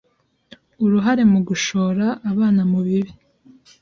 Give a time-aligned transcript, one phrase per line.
[0.83, 3.11] uruhare mugushora abana mubibi